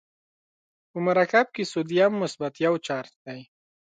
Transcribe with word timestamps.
په 0.89 0.97
مرکب 1.07 1.45
کې 1.55 1.63
سودیم 1.71 2.11
مثبت 2.23 2.53
یو 2.65 2.73
چارج 2.85 3.11
دی. 3.25 3.39